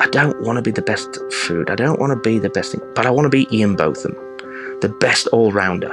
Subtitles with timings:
[0.00, 1.68] I don't want to be the best food.
[1.68, 4.14] I don't want to be the best thing, but I want to be Ian Botham,
[4.80, 5.90] the best all rounder.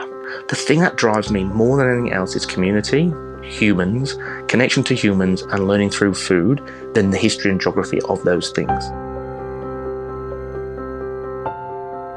[0.47, 4.17] The thing that drives me more than anything else is community, humans,
[4.47, 6.61] connection to humans, and learning through food
[6.93, 8.69] than the history and geography of those things.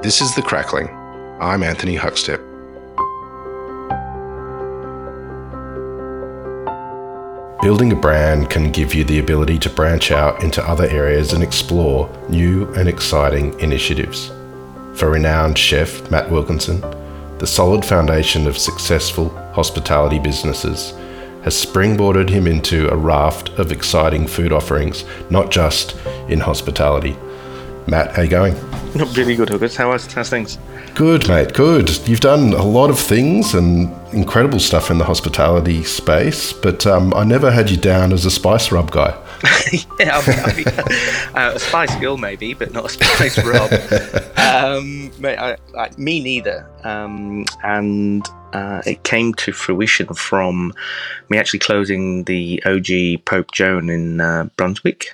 [0.05, 0.89] This is The Crackling.
[1.41, 2.50] I'm Anthony Huckstep.
[7.63, 11.43] Building a brand can give you the ability to branch out into other areas and
[11.43, 14.29] explore new and exciting initiatives.
[14.95, 16.81] For renowned chef Matt Wilkinson,
[17.37, 20.93] the solid foundation of successful hospitality businesses
[21.43, 25.97] has springboarded him into a raft of exciting food offerings, not just
[26.29, 27.15] in hospitality.
[27.91, 28.55] Matt, how you going?
[28.95, 29.75] Not really good, Huggers.
[29.75, 30.59] How how's things?
[30.95, 31.55] Good, mate.
[31.55, 32.07] Good.
[32.07, 37.13] You've done a lot of things and incredible stuff in the hospitality space, but um,
[37.15, 39.11] I never had you down as a spice rub guy.
[39.99, 40.23] yeah,
[41.35, 43.73] uh, a spice girl maybe, but not a spice rub.
[44.39, 46.71] um, mate, I, I, me neither.
[46.85, 50.73] Um, and uh, it came to fruition from
[51.29, 55.13] me actually closing the OG Pope Joan in uh, Brunswick.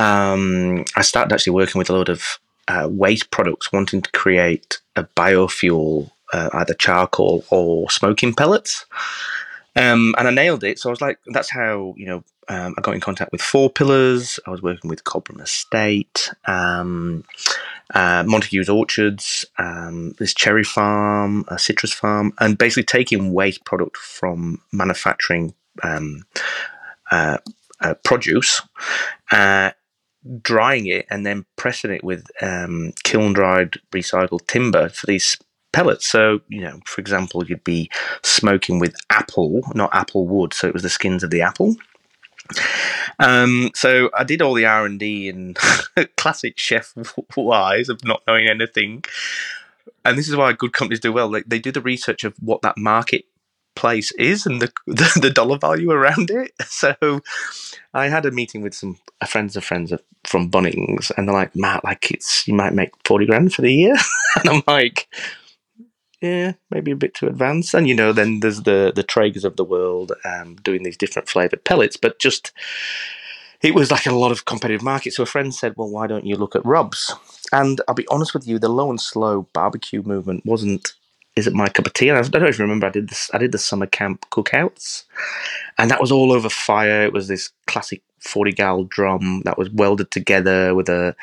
[0.00, 4.80] Um, I started actually working with a lot of uh, waste products, wanting to create
[4.96, 8.86] a biofuel, uh, either charcoal or smoking pellets.
[9.76, 10.78] Um, and I nailed it.
[10.78, 13.70] So I was like, that's how, you know, um, I got in contact with Four
[13.70, 14.40] Pillars.
[14.46, 17.24] I was working with Cobram Estate, um,
[17.94, 23.96] uh, Montague's Orchards, um, this cherry farm, a citrus farm, and basically taking waste product
[23.96, 26.24] from manufacturing um,
[27.12, 27.38] uh,
[27.80, 28.62] uh, produce
[29.30, 29.70] uh,
[30.42, 35.36] drying it and then pressing it with um, kiln dried recycled timber for these
[35.72, 36.10] pellets.
[36.10, 37.90] So, you know, for example, you'd be
[38.22, 40.52] smoking with apple, not apple wood.
[40.52, 41.76] So it was the skins of the apple.
[43.18, 45.56] Um, so I did all the R and D and
[46.16, 46.94] classic chef
[47.36, 49.04] wise of not knowing anything.
[50.04, 51.30] And this is why good companies do well.
[51.30, 53.24] They, they do the research of what that market
[53.74, 56.52] place is and the, the, the dollar value around it.
[56.70, 57.20] So
[57.92, 61.54] I had a meeting with some friends of friends of, from Bunnings, and they're like,
[61.54, 63.96] "Matt, like it's you might make forty grand for the year,"
[64.36, 65.08] and I'm like,
[66.22, 69.56] "Yeah, maybe a bit too advanced." And you know, then there's the the Traegers of
[69.56, 72.52] the world um, doing these different flavored pellets, but just
[73.60, 75.12] it was like a lot of competitive market.
[75.12, 77.12] So a friend said, "Well, why don't you look at rubs?"
[77.52, 80.94] And I'll be honest with you, the low and slow barbecue movement wasn't
[81.40, 82.08] is it my cup of tea?
[82.08, 82.86] And I don't even remember.
[82.86, 83.30] I did this.
[83.34, 85.04] I did the summer camp cookouts,
[85.78, 87.02] and that was all over fire.
[87.02, 91.16] It was this classic forty gal drum that was welded together with a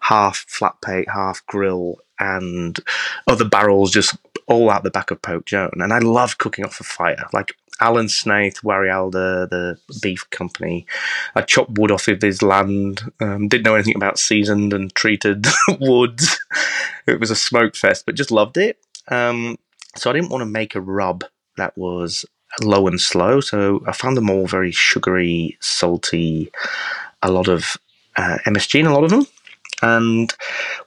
[0.00, 2.78] half flat plate, half grill, and
[3.26, 5.70] other barrels just all out the back of Pope Joan.
[5.74, 7.26] And I love cooking off a fire.
[7.32, 10.86] Like Alan Snaith, Warialda, the beef company.
[11.34, 13.02] I chopped wood off of his land.
[13.20, 15.46] Um, didn't know anything about seasoned and treated
[15.80, 16.38] woods.
[17.06, 18.78] It was a smoke fest, but just loved it.
[19.08, 19.58] Um,
[19.96, 21.24] so I didn't want to make a rub
[21.56, 22.24] that was
[22.62, 23.40] low and slow.
[23.40, 26.50] So I found them all very sugary, salty,
[27.22, 27.76] a lot of
[28.16, 29.26] uh, MSG in a lot of them.
[29.82, 30.32] And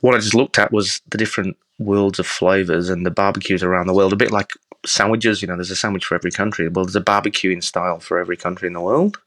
[0.02, 3.88] what I just looked at was the different worlds of flavors and the barbecues around
[3.88, 4.52] the world, a bit like
[4.86, 5.42] sandwiches.
[5.42, 6.68] You know, there's a sandwich for every country.
[6.68, 9.18] Well, there's a barbecuing style for every country in the world.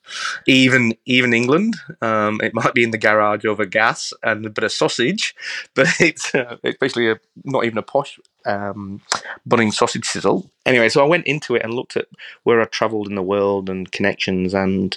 [0.46, 4.64] Even even England, um, it might be in the garage over gas and a bit
[4.64, 5.34] of sausage,
[5.74, 9.00] but it's uh, it's basically a, not even a posh um,
[9.46, 10.50] bunning sausage sizzle.
[10.66, 12.06] Anyway, so I went into it and looked at
[12.44, 14.96] where I travelled in the world and connections and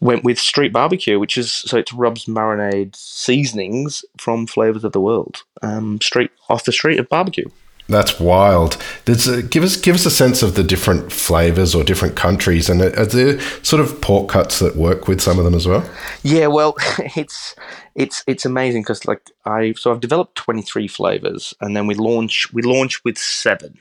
[0.00, 5.00] went with street barbecue, which is so it's rubs marinade seasonings from flavors of the
[5.00, 7.48] world, um, straight off the street of barbecue.
[7.90, 8.76] That's wild.
[9.08, 12.80] A, give us give us a sense of the different flavors or different countries, and
[12.80, 15.84] are there sort of pork cuts that work with some of them as well?
[16.22, 16.76] Yeah, well,
[17.16, 17.56] it's
[17.96, 21.96] it's it's amazing because like I so I've developed twenty three flavors, and then we
[21.96, 23.76] launch we launch with seven,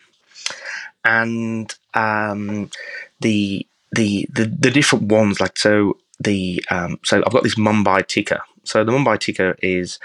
[1.06, 2.72] and um,
[3.20, 8.08] the the the the different ones like so the um, so I've got this Mumbai
[8.08, 8.42] tikka.
[8.64, 10.00] So the Mumbai tikka is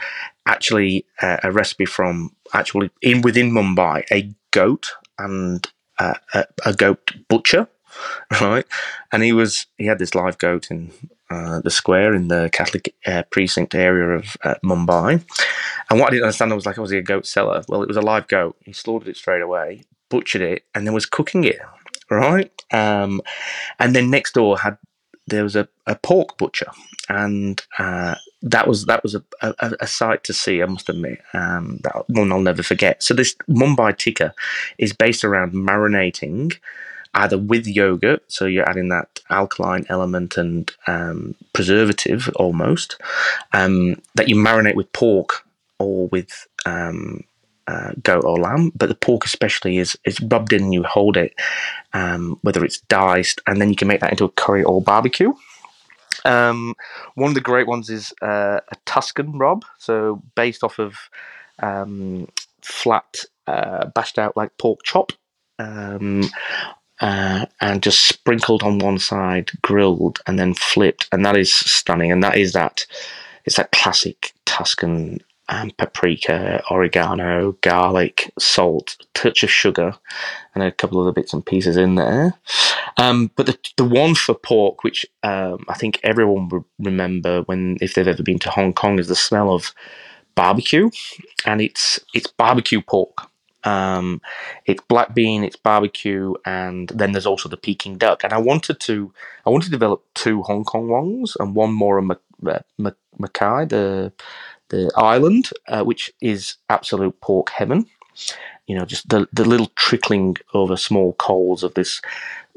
[0.47, 5.67] actually a, a recipe from actually in within Mumbai a goat and
[5.99, 7.69] uh, a, a, goat butcher,
[8.41, 8.67] right?
[9.13, 10.93] And he was he had this live goat in
[11.31, 15.25] uh, the square in the Catholic uh, precinct area of uh, Mumbai.
[15.91, 17.63] And what I didn't understand was like, was he a goat seller?
[17.69, 18.57] Well, it was a live goat.
[18.61, 21.59] He slaughtered it straight away, butchered it, and then was cooking it,
[22.11, 22.51] right?
[22.73, 23.21] Um,
[23.79, 24.79] and then next door had
[25.27, 26.71] there was a, a pork butcher,
[27.09, 30.63] and uh, that was that was a, a, a, sight to see.
[30.63, 33.03] I must admit, um, that one I'll never forget.
[33.03, 34.35] So this Mumbai tikka
[34.79, 36.59] is based around marinating
[37.15, 43.01] either with yogurt, so you're adding that alkaline element and um, preservative almost,
[43.53, 45.47] um, that you marinate with pork
[45.79, 47.23] or with um,
[47.67, 50.65] uh, goat or lamb, but the pork especially is is rubbed in.
[50.65, 51.35] and You hold it,
[51.93, 55.33] um, whether it's diced, and then you can make that into a curry or barbecue.
[56.25, 56.75] Um,
[57.15, 60.97] one of the great ones is uh, a Tuscan rub, so based off of
[61.59, 62.29] um,
[62.63, 65.13] flat, uh, bashed out like pork chop,
[65.59, 66.23] um,
[67.01, 72.11] uh, and just sprinkled on one side, grilled, and then flipped, and that is stunning.
[72.11, 72.87] And that is that
[73.45, 79.95] it's that classic Tuscan um, paprika, oregano, garlic, salt, touch of sugar,
[80.55, 82.35] and a couple of other bits and pieces in there.
[82.97, 87.77] Um, but the the one for pork, which um, I think everyone will remember when
[87.81, 89.73] if they've ever been to Hong Kong, is the smell of
[90.35, 90.91] barbecue,
[91.45, 93.31] and it's it's barbecue pork.
[93.65, 94.21] Um,
[94.67, 98.23] it's black bean, it's barbecue, and then there's also the Peking duck.
[98.23, 99.13] And I wanted to,
[99.47, 102.11] I wanted to develop two Hong Kong ones and one more in
[103.19, 104.13] Macau, the
[104.75, 107.87] the island, uh, which is absolute pork heaven.
[108.67, 112.01] You know, just the the little trickling over small coals of this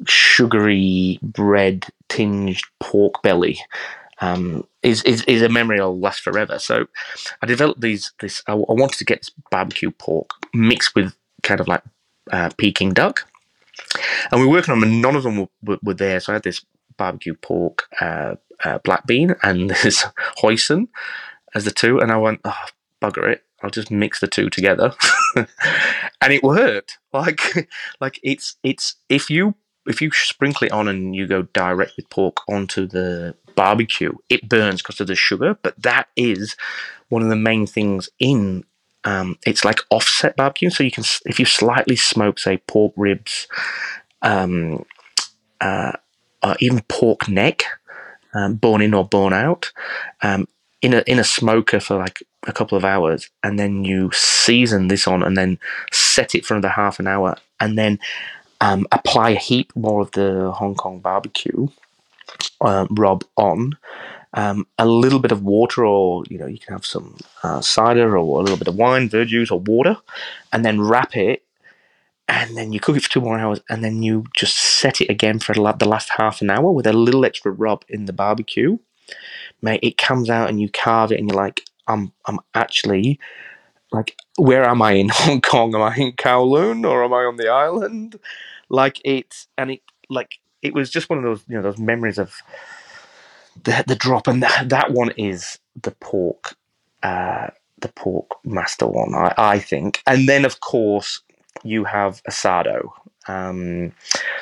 [0.08, 3.60] sugary bread tinged pork belly
[4.22, 6.60] um, is, is is a memory that'll last forever.
[6.60, 6.88] So
[7.42, 8.12] I developed these.
[8.20, 11.84] This I, I wanted to get this barbecue pork mixed with kind of like
[12.32, 13.28] uh, Peking duck,
[14.32, 14.90] and we were working on them.
[14.90, 16.20] And none of them were, were, were there.
[16.20, 16.64] So I had this
[16.98, 20.06] barbecue pork, uh, uh, black bean, and this
[20.42, 20.88] hoisin
[21.56, 22.00] as the two.
[22.00, 22.66] And I went, oh
[23.02, 24.94] bugger it, I'll just mix the two together,
[25.36, 27.00] and it worked.
[27.14, 27.70] Like
[28.02, 29.56] like it's it's if you
[29.88, 34.48] if you sprinkle it on and you go direct with pork onto the barbecue, it
[34.48, 35.58] burns because of the sugar.
[35.62, 36.56] But that is
[37.10, 38.64] one of the main things in
[39.04, 40.70] um, it's like offset barbecue.
[40.70, 43.48] So you can, if you slightly smoke, say, pork ribs,
[44.22, 44.86] um,
[45.62, 45.94] uh,
[46.44, 47.64] or even pork neck,
[48.34, 49.72] um, bone in or bone out,
[50.22, 50.48] um,
[50.82, 54.88] in a in a smoker for like a couple of hours, and then you season
[54.88, 55.60] this on, and then
[55.92, 58.00] set it for another half an hour, and then
[58.62, 61.68] um, apply a heap more of the Hong Kong barbecue
[62.62, 63.78] uh, rub on.
[64.34, 68.18] Um, a little bit of water, or you know, you can have some uh, cider
[68.18, 69.98] or a little bit of wine, verjuice, or water,
[70.54, 71.44] and then wrap it,
[72.28, 75.10] and then you cook it for two more hours, and then you just set it
[75.10, 78.78] again for the last half an hour with a little extra rub in the barbecue.
[79.62, 83.20] Mate, it comes out and you carve it, and you're like, I'm, I'm actually
[83.92, 85.76] like, where am I in Hong Kong?
[85.76, 88.20] Am I in Kowloon or am I on the island?
[88.70, 92.18] Like it's, and it, like it was just one of those you know those memories
[92.18, 92.34] of
[93.64, 96.56] the the drop, and that, that one is the pork,
[97.04, 97.48] uh,
[97.80, 100.02] the pork master one, I, I think.
[100.06, 101.22] And then of course
[101.64, 102.90] you have asado.
[103.28, 103.92] Um,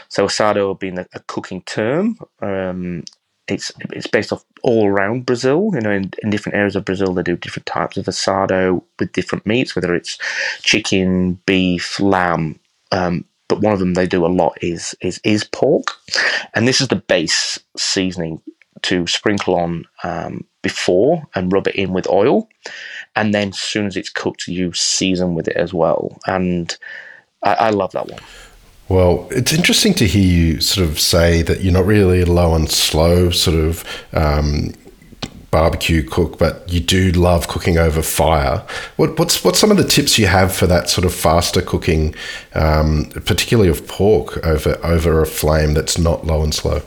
[0.10, 3.04] so asado being a, a cooking term, um,
[3.48, 5.72] it's it's based off all around Brazil.
[5.74, 9.12] You know, in, in, different areas of Brazil, they do different types of asado with
[9.14, 10.18] different meats, whether it's
[10.62, 12.60] chicken, beef, lamb.
[12.92, 15.88] Um, but one of them they do a lot is is is pork,
[16.54, 18.42] and this is the base seasoning
[18.82, 22.50] to sprinkle on um, before and rub it in with oil,
[23.16, 26.18] and then as soon as it's cooked, you season with it as well.
[26.26, 26.76] And
[27.44, 28.22] I, I love that one.
[28.88, 32.54] Well, it's interesting to hear you sort of say that you're not really a low
[32.54, 33.84] and slow sort of
[34.14, 34.74] um,
[35.50, 38.64] barbecue cook, but you do love cooking over fire.
[38.98, 42.14] What, what's what's some of the tips you have for that sort of faster cooking,
[42.54, 46.82] um, particularly of pork over over a flame that's not low and slow?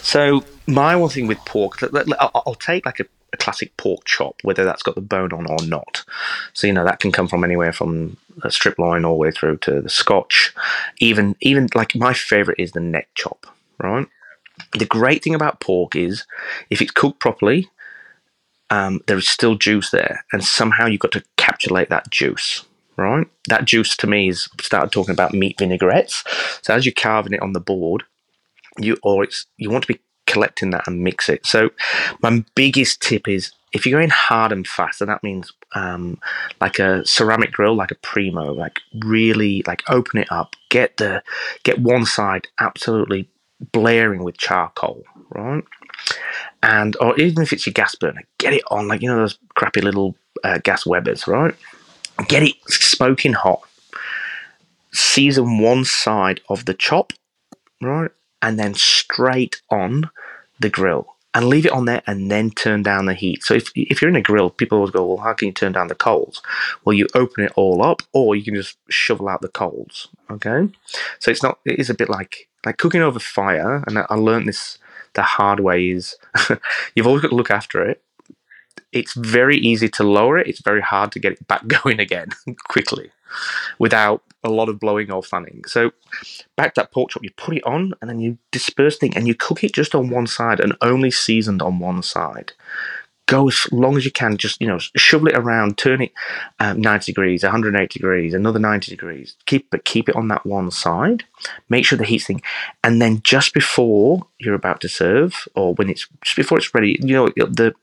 [0.00, 1.80] So my one thing with pork,
[2.18, 5.66] I'll take like a, a classic pork chop, whether that's got the bone on or
[5.66, 6.04] not.
[6.54, 9.30] So you know that can come from anywhere from a strip loin all the way
[9.30, 10.54] through to the Scotch.
[10.98, 13.46] Even even like my favorite is the neck chop,
[13.78, 14.06] right?
[14.78, 16.24] The great thing about pork is
[16.70, 17.68] if it's cooked properly,
[18.70, 22.64] um, there is still juice there, and somehow you've got to capsulate that juice,
[22.96, 23.26] right?
[23.48, 26.24] That juice to me is started talking about meat vinaigrettes.
[26.62, 28.04] So as you're carving it on the board,
[28.78, 31.46] you or it's you want to be collecting that and mix it.
[31.46, 31.70] So
[32.22, 36.18] my biggest tip is if you're going hard and fast, and that means um,
[36.60, 41.22] like a ceramic grill, like a primo, like really like open it up, get the
[41.64, 43.28] get one side absolutely
[43.72, 45.64] blaring with charcoal, right?
[46.62, 49.38] and or even if it's your gas burner, get it on like you know those
[49.54, 51.54] crappy little uh, gas Webers, right?
[52.28, 53.60] Get it smoking hot.
[54.92, 57.12] Season one side of the chop,
[57.82, 58.10] right,
[58.44, 60.10] and then straight on
[60.60, 63.42] the grill, and leave it on there, and then turn down the heat.
[63.42, 65.72] So if if you're in a grill, people always go, "Well, how can you turn
[65.72, 66.42] down the coals?"
[66.84, 70.08] Well, you open it all up, or you can just shovel out the coals.
[70.30, 70.68] Okay,
[71.20, 71.58] so it's not.
[71.66, 74.78] It is a bit like like cooking over fire, and I, I learned this
[75.14, 76.16] the hard way is
[76.94, 78.03] you've always got to look after it.
[78.94, 80.46] It's very easy to lower it.
[80.46, 82.28] It's very hard to get it back going again
[82.68, 83.10] quickly
[83.78, 85.64] without a lot of blowing or fanning.
[85.66, 85.90] So
[86.56, 89.34] back that pork chop, you put it on and then you disperse things and you
[89.34, 92.52] cook it just on one side and only seasoned on one side
[93.26, 94.36] go as long as you can.
[94.36, 96.12] Just you know, shovel it around, turn it
[96.60, 99.36] um, 90 degrees, 180 degrees, another 90 degrees.
[99.46, 101.24] Keep but keep it on that one side.
[101.68, 102.42] Make sure the heat's thing,
[102.82, 106.98] and then just before you're about to serve, or when it's just before it's ready,
[107.00, 107.74] you know the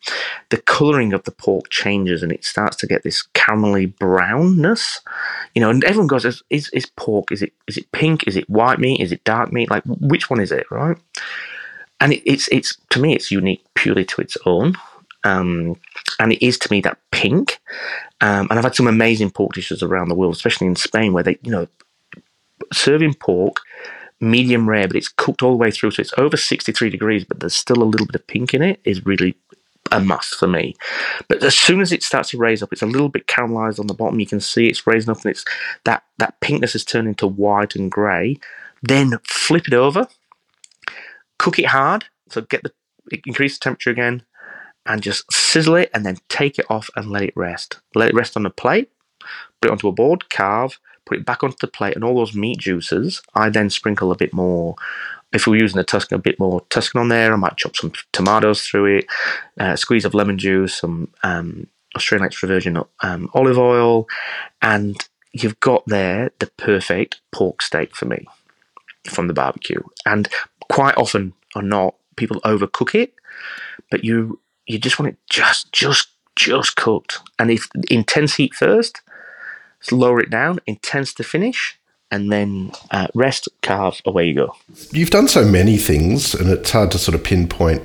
[0.50, 5.01] the coloring of the pork changes and it starts to get this caramelly brownness.
[5.55, 7.31] You know, and everyone goes, "Is is pork?
[7.31, 8.27] Is it is it pink?
[8.27, 9.01] Is it white meat?
[9.01, 9.69] Is it dark meat?
[9.69, 10.98] Like which one is it?" Right?
[12.00, 14.75] And it, it's it's to me, it's unique purely to its own.
[15.23, 15.75] Um,
[16.19, 17.59] and it is to me that pink.
[18.21, 21.23] Um, and I've had some amazing pork dishes around the world, especially in Spain, where
[21.23, 21.67] they, you know,
[22.73, 23.57] serving pork
[24.21, 27.39] medium rare, but it's cooked all the way through, so it's over 63 degrees, but
[27.39, 29.35] there's still a little bit of pink in it, is really
[29.91, 30.75] a must for me.
[31.27, 33.87] But as soon as it starts to raise up, it's a little bit caramelized on
[33.87, 34.19] the bottom.
[34.19, 35.43] You can see it's raising up, and it's
[35.83, 38.39] that that pinkness has turned into white and grey.
[38.83, 40.07] Then flip it over,
[41.39, 42.71] cook it hard, so get the
[43.25, 44.23] increase the temperature again,
[44.85, 47.79] and just sizzle it and then take it off and let it rest.
[47.95, 48.89] Let it rest on a plate,
[49.61, 52.35] put it onto a board, carve, put it back onto the plate, and all those
[52.35, 54.75] meat juices, I then sprinkle a bit more.
[55.33, 57.33] If we're using a Tuscan, a bit more Tuscan on there.
[57.33, 59.05] I might chop some tomatoes through it,
[59.59, 64.07] uh, squeeze of lemon juice, some um, Australian extra virgin um, olive oil,
[64.61, 64.97] and
[65.31, 68.25] you've got there the perfect pork steak for me
[69.09, 69.81] from the barbecue.
[70.05, 70.27] And
[70.69, 73.13] quite often or not, people overcook it,
[73.89, 77.19] but you you just want it just just just cooked.
[77.39, 79.01] And if intense heat first,
[79.91, 84.55] lower it down, intense to finish, and then uh, rest, carve, away you go.
[84.91, 87.83] You've done so many things, and it's hard to sort of pinpoint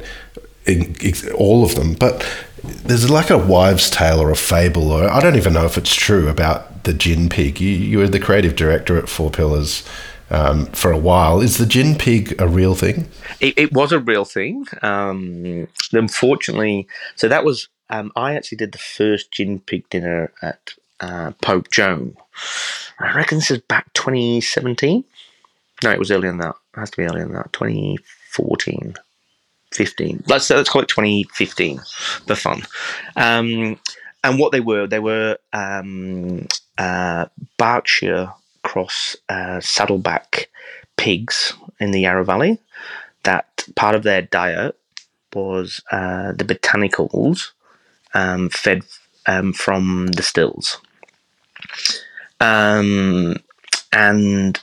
[0.66, 1.94] in, in all of them.
[1.94, 2.26] But
[2.62, 5.94] there's like a wives' tale or a fable, or I don't even know if it's
[5.94, 7.60] true about the gin pig.
[7.60, 9.86] You, you were the creative director at Four Pillars
[10.30, 11.40] um, for a while.
[11.40, 13.08] Is the gin pig a real thing?
[13.40, 14.66] It, it was a real thing.
[14.82, 20.74] Um, unfortunately, so that was um, I actually did the first gin pig dinner at
[21.00, 22.16] uh, Pope Joan.
[22.98, 25.04] I reckon this is back 2017.
[25.84, 26.56] No, it was earlier than that.
[26.74, 27.52] It has to be earlier than that.
[27.52, 28.94] 2014.
[29.72, 30.24] 15.
[30.26, 31.80] Let's, let's call it 2015
[32.26, 32.62] for fun.
[33.16, 33.78] Um,
[34.24, 36.46] and what they were, they were um,
[36.78, 37.26] uh,
[37.58, 38.32] Berkshire
[38.66, 40.48] across uh, saddleback
[40.96, 42.58] pigs in the Yarra Valley.
[43.22, 44.76] That part of their diet
[45.32, 47.52] was uh, the botanicals
[48.14, 48.82] um, fed
[49.26, 50.80] um, from the stills.
[52.40, 53.36] Um,
[53.92, 54.60] and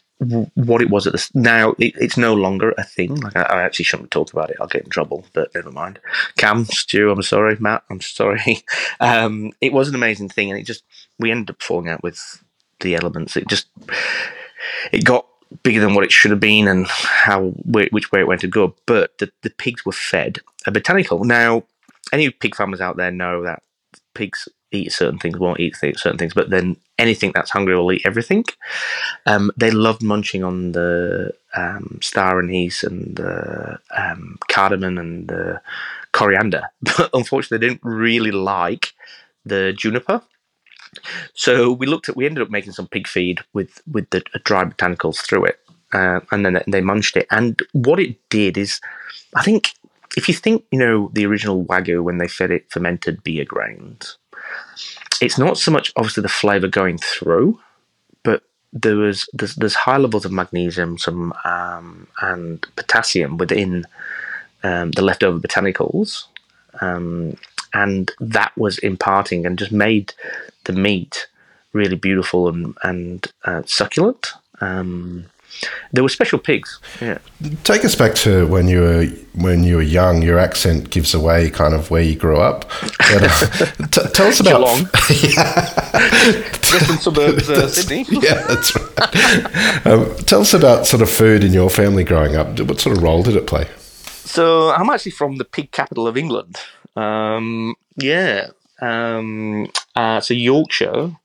[0.56, 3.16] what it was at the now it, it's no longer a thing.
[3.16, 4.58] Like I, I, actually shouldn't talk about it.
[4.60, 6.00] I'll get in trouble, but never mind.
[6.38, 7.58] Cam, Stu, I'm sorry.
[7.60, 8.64] Matt, I'm sorry.
[9.00, 10.84] Um, it was an amazing thing, and it just
[11.20, 12.43] we ended up falling out with
[12.84, 13.36] the elements.
[13.36, 13.68] It just
[14.92, 15.26] it got
[15.64, 18.76] bigger than what it should have been, and how which way it went to go.
[18.86, 21.24] But the the pigs were fed a botanical.
[21.24, 21.64] Now,
[22.12, 23.64] any pig farmers out there know that
[24.14, 28.02] pigs eat certain things, won't eat certain things, but then anything that's hungry will eat
[28.06, 28.44] everything.
[29.26, 35.62] Um, they loved munching on the um, star anise and the um, cardamom and the
[36.12, 38.94] coriander, but unfortunately, they didn't really like
[39.46, 40.22] the juniper.
[41.34, 44.64] So we looked at, we ended up making some pig feed with with the dry
[44.66, 45.60] botanicals through it,
[45.94, 47.28] uh, and then they munched it.
[47.32, 48.80] And what it did is,
[49.36, 49.74] I think,
[50.18, 54.18] if you think, you know, the original wagyu when they fed it fermented beer grains,
[55.22, 57.60] it's not so much obviously the flavour going through,
[58.24, 63.86] but there was there's, there's high levels of magnesium, some um, and potassium within
[64.64, 66.26] um, the leftover botanicals.
[66.82, 67.38] Um,
[67.74, 70.14] and that was imparting and just made
[70.66, 71.28] the meat
[71.74, 74.34] really beautiful and and uh, succulent.
[74.62, 75.26] Um,
[75.92, 76.80] there were special pigs.
[77.00, 77.20] Yeah.
[77.64, 80.22] Take us back to when you were when you were young.
[80.22, 82.70] Your accent gives away kind of where you grew up.
[82.82, 84.86] But, uh, t- tell us about Geelong,
[85.94, 88.06] western suburbs, uh, Sydney.
[88.22, 89.86] yeah, that's right.
[89.86, 92.60] Um, tell us about sort of food in your family growing up.
[92.60, 93.68] What sort of role did it play?
[94.26, 96.58] So I'm actually from the pig capital of England.
[96.96, 98.48] Um, yeah.
[98.82, 101.16] Um, uh, so Yorkshire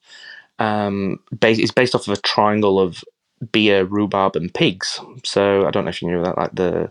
[0.59, 3.05] um, base, is based off of a triangle of
[3.53, 5.01] beer, rhubarb, and pigs.
[5.25, 6.37] So I don't know if you knew that.
[6.37, 6.91] Like the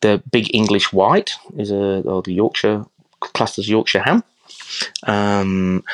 [0.00, 2.84] the big English white is a or the Yorkshire
[3.20, 4.24] classed as Yorkshire ham.
[5.06, 5.84] Um,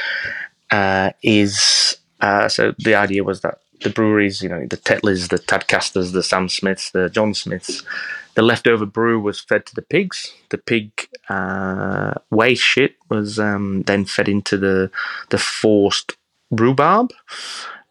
[0.70, 5.38] uh, is uh, so the idea was that the breweries, you know, the Tetleys, the
[5.38, 7.82] Tadcasters, the Sam Smiths, the John Smiths,
[8.38, 10.32] the leftover brew was fed to the pigs.
[10.50, 10.92] The pig
[11.28, 14.92] uh, waste shit was um, then fed into the
[15.30, 16.16] the forced
[16.52, 17.10] rhubarb,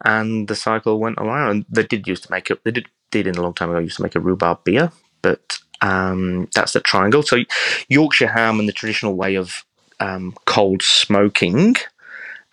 [0.06, 1.50] and the cycle went around.
[1.50, 2.64] And they did used to make it.
[2.64, 4.90] They did did in a long time ago used to make a rhubarb beer,
[5.20, 7.22] but um, that's the triangle.
[7.22, 7.40] So
[7.90, 9.66] Yorkshire ham and the traditional way of
[10.00, 11.76] um, cold smoking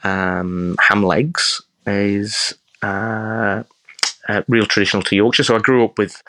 [0.03, 3.63] um, ham legs is uh,
[4.27, 5.43] uh, real traditional to Yorkshire.
[5.43, 6.21] So I grew up with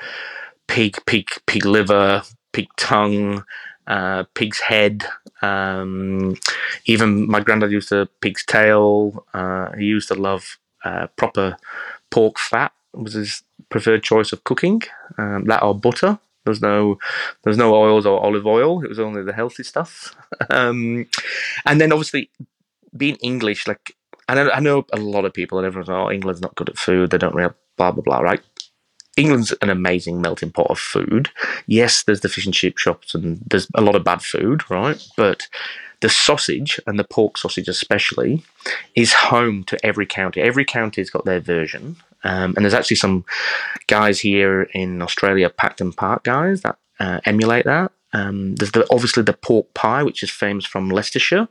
[0.69, 3.45] pig, pig, pig liver, pig tongue,
[3.87, 5.05] uh, pig's head.
[5.43, 6.37] Um,
[6.87, 9.25] even my granddad used a pig's tail.
[9.33, 11.57] Uh, he used to love uh, proper
[12.11, 12.73] pork fat.
[12.93, 14.83] Was his preferred choice of cooking.
[15.19, 16.19] Um, that or butter.
[16.45, 16.99] There's no,
[17.43, 18.83] there's no oils or olive oil.
[18.83, 20.15] It was only the healthy stuff.
[20.51, 21.07] um,
[21.65, 22.31] and then obviously,
[22.97, 23.97] being English, like
[24.29, 26.69] I know, I know a lot of people and everyone's like, oh England's not good
[26.69, 27.11] at food.
[27.11, 28.21] They don't really blah blah blah.
[28.21, 28.41] Right?
[29.17, 31.31] England's an amazing melting pot of food.
[31.67, 35.03] Yes, there's the fish and chip shops and there's a lot of bad food, right?
[35.17, 35.49] But
[36.01, 38.45] the sausage and the pork sausage especially
[38.95, 40.43] is home to every county.
[40.43, 41.97] Every county's got their version.
[42.25, 43.25] Um, and there's actually some
[43.87, 47.93] guys here in Australia, Pacdon Park guys, that uh, emulate that.
[48.13, 51.49] Um, there's the, obviously the pork pie, which is famous from Leicestershire.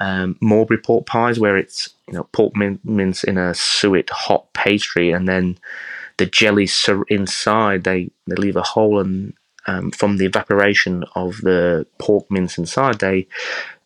[0.00, 4.52] Um, Mowbray pork pies, where it's you know pork min- mince in a suet hot
[4.52, 5.58] pastry, and then
[6.18, 6.68] the jelly
[7.08, 9.34] inside they they leave a hole, and
[9.66, 13.26] um, from the evaporation of the pork mince inside, they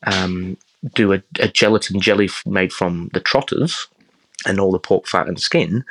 [0.04, 0.56] um,
[0.94, 3.88] do a, a, gelatin jelly made from the trotters
[4.46, 5.84] and all the pork fat and skin,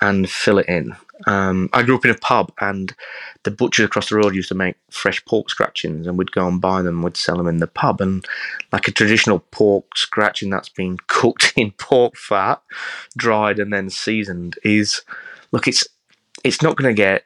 [0.00, 0.94] and fill it in.
[1.26, 2.94] Um, I grew up in a pub, and
[3.42, 6.60] the butchers across the road used to make fresh pork scratchings, and we'd go and
[6.60, 7.02] buy them.
[7.02, 8.24] We'd sell them in the pub, and
[8.72, 12.62] like a traditional pork scratching that's been cooked in pork fat,
[13.16, 15.02] dried and then seasoned is
[15.52, 15.68] look.
[15.68, 15.86] It's
[16.44, 17.24] it's not going to get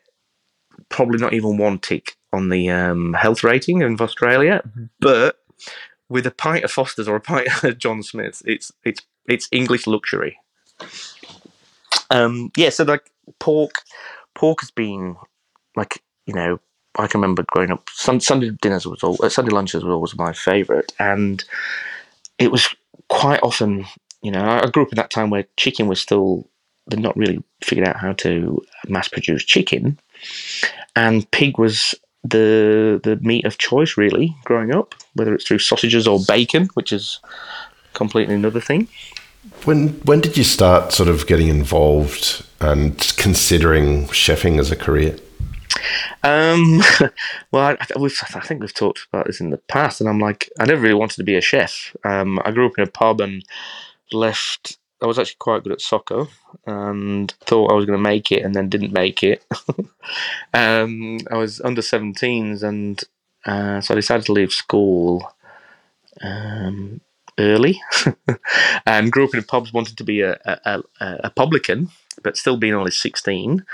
[0.89, 4.63] probably not even one tick on the um, health rating in Australia,
[5.01, 5.37] but
[6.09, 9.87] with a pint of Foster's or a pint of John Smith's, it's it's it's English
[9.87, 10.39] luxury.
[12.11, 13.73] Um, yeah, so like pork,
[14.35, 15.17] pork has been
[15.77, 16.61] like you know
[16.99, 17.89] I can remember growing up.
[17.91, 21.43] Sunday dinners was all uh, Sunday lunches was always my favourite, and
[22.39, 22.69] it was
[23.09, 23.87] quite often.
[24.23, 26.49] You know, I grew up in that time where chicken was still
[26.89, 29.99] they'd not really figured out how to mass produce chicken,
[30.97, 36.07] and pig was the the meat of choice really growing up, whether it's through sausages
[36.07, 37.21] or bacon, which is
[37.95, 38.89] completely another thing.
[39.65, 45.17] When when did you start sort of getting involved and considering chefing as a career?
[46.23, 46.83] Um,
[47.51, 50.67] well, I, I, think we've talked about this in the past, and I'm like, I
[50.67, 51.97] never really wanted to be a chef.
[52.05, 53.45] Um, I grew up in a pub and
[54.13, 54.79] left.
[55.03, 56.27] I was actually quite good at soccer,
[56.67, 59.45] and thought I was going to make it, and then didn't make it.
[60.55, 63.03] um, I was under 17s, and
[63.45, 65.33] uh, so I decided to leave school.
[66.23, 67.01] Um,
[67.39, 67.81] early
[68.87, 71.89] and grew up in pubs, wanted to be a, a, a, a publican,
[72.23, 73.65] but still being only 16.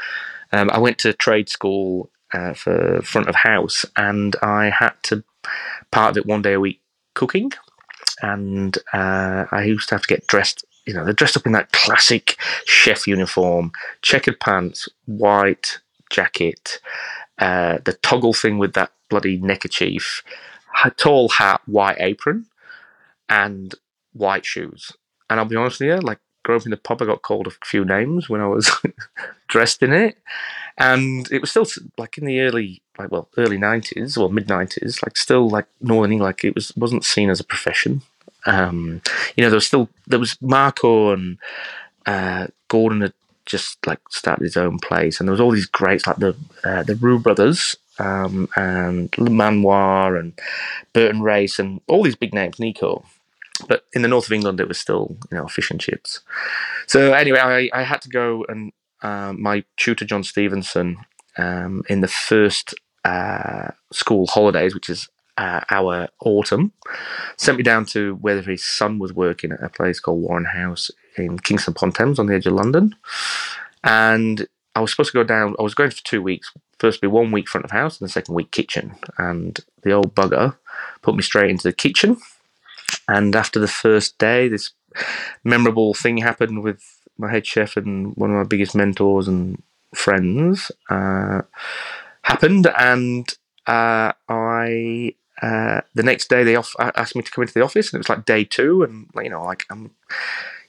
[0.53, 5.25] Um, I went to trade school uh, for front of house and I had to
[5.91, 6.81] part of it one day a week
[7.15, 7.53] cooking.
[8.21, 11.53] And uh, I used to have to get dressed, you know, they're dressed up in
[11.53, 13.71] that classic chef uniform,
[14.01, 16.81] checkered pants, white jacket,
[17.39, 20.23] uh, the toggle thing with that bloody neckerchief,
[20.97, 22.47] tall hat, white apron
[23.29, 23.75] and
[24.15, 24.91] white shoes.
[25.29, 27.47] And I'll be honest with you, like growing up in the pub, I got called
[27.47, 28.71] a few names when I was
[29.49, 30.17] dressed in it,
[30.79, 31.67] and it was still
[31.99, 36.13] like in the early, like well, early nineties or mid nineties, like still like Northern
[36.13, 38.01] England, like it was wasn't seen as a profession.
[38.49, 39.03] Um,
[39.37, 41.39] you know, there was still there was Marco and
[42.07, 43.13] uh, Gordon had
[43.47, 46.35] just like started his own place, and there was all these greats like the
[46.65, 50.33] uh, the Roux brothers um, and Le Manoir and
[50.93, 53.05] Burton Race and all these big names, Nico
[53.67, 56.21] but in the north of England, it was still you know fish and chips.
[56.87, 60.99] So anyway, I, I had to go and uh, my tutor John Stevenson
[61.37, 65.09] um, in the first uh, school holidays, which is
[65.39, 66.73] uh, our autumn,
[67.37, 70.91] sent me down to where his son was working at a place called Warren House
[71.17, 72.95] in Kingston upon Thames on the edge of London,
[73.85, 75.55] and I was supposed to go down.
[75.59, 76.53] I was going for two weeks.
[76.79, 78.95] First, be one week front of house, and the second week kitchen.
[79.17, 80.57] And the old bugger
[81.03, 82.19] put me straight into the kitchen
[83.09, 84.73] and after the first day, this
[85.45, 86.83] memorable thing happened with
[87.17, 89.63] my head chef and one of my biggest mentors and
[89.95, 91.43] friends uh,
[92.23, 93.29] happened, and
[93.67, 97.93] uh, I uh, the next day they off asked me to come into the office,
[97.93, 99.91] and it was like day two, and you know, like I'm,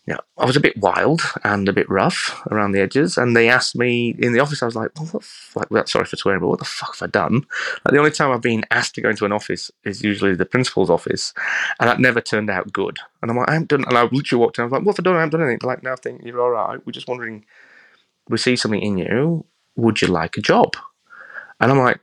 [0.10, 3.16] you know, I was a bit wild and a bit rough around the edges.
[3.16, 5.22] And they asked me in the office, I was like, well,
[5.70, 7.46] what sorry for swearing, but what the fuck have I done?
[7.86, 10.48] Like, the only time I've been asked to go into an office is usually the
[10.48, 11.32] principal's office.
[11.80, 12.98] And that never turned out good.
[13.22, 14.98] And I'm like, I haven't done, and I literally walked in, I was like, what
[14.98, 15.16] have I done?
[15.16, 15.60] I haven't done anything.
[15.62, 16.84] They're like, no, I think you're all right.
[16.84, 17.46] We're just wondering,
[18.30, 19.46] we see something in you.
[19.76, 20.76] Would you like a job?
[21.60, 22.00] And I'm like,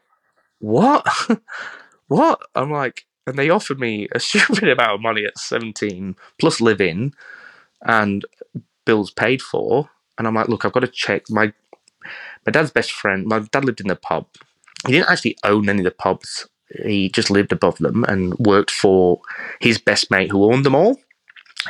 [0.60, 1.04] what?
[2.08, 2.40] what?
[2.54, 6.80] I'm like, and they offered me a stupid amount of money at 17 plus live
[6.80, 7.12] in
[7.82, 8.24] and
[8.84, 9.90] bills paid for.
[10.18, 11.52] And I'm like, look, I've got to check my
[12.46, 13.26] my dad's best friend.
[13.26, 14.26] My dad lived in the pub.
[14.86, 16.48] He didn't actually own any of the pubs.
[16.84, 19.20] He just lived above them and worked for
[19.60, 20.98] his best mate who owned them all.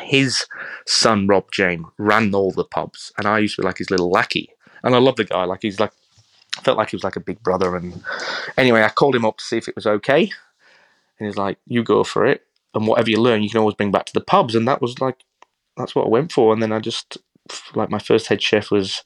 [0.01, 0.45] His
[0.87, 4.11] son Rob Jane ran all the pubs, and I used to be like his little
[4.11, 4.51] lackey.
[4.83, 5.45] And I love the guy.
[5.45, 5.93] Like he's like,
[6.63, 7.77] felt like he was like a big brother.
[7.77, 8.03] And
[8.57, 10.31] anyway, I called him up to see if it was okay,
[11.19, 13.91] and he's like, "You go for it, and whatever you learn, you can always bring
[13.91, 15.25] back to the pubs." And that was like
[15.77, 16.53] that's what I went for.
[16.53, 17.19] And then I just
[17.75, 19.03] like my first head chef was